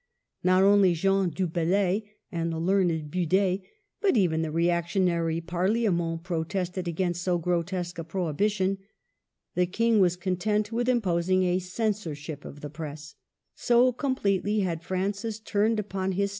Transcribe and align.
Not 0.43 0.63
only 0.63 0.95
Jean 0.95 1.29
du 1.29 1.45
Bellay 1.45 2.01
and 2.31 2.51
the 2.51 2.57
learned 2.57 3.11
Bude, 3.11 3.61
but 4.01 4.17
even 4.17 4.41
the 4.41 4.49
reactionary 4.49 5.39
Parliament 5.41 6.23
pro 6.23 6.43
tested 6.43 6.87
against 6.87 7.21
so 7.21 7.37
grotesque 7.37 7.99
a 7.99 8.03
prohibition. 8.03 8.79
The 9.53 9.67
King 9.67 9.99
was 9.99 10.15
content 10.15 10.71
with 10.71 10.89
imposing 10.89 11.43
a 11.43 11.59
censorship 11.59 12.45
of 12.45 12.61
the 12.61 12.69
Press. 12.71 13.13
So 13.53 13.93
com.pletely 13.93 14.63
had 14.63 14.81
Francis 14.81 15.39
turned 15.39 15.79
upon 15.79 15.83
his 15.83 15.89
154 15.89 15.91
MARGARET 15.91 16.13
OF 16.13 16.17
ANGOUL^ME. 16.17 16.29